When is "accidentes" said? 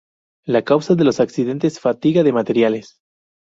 1.19-1.79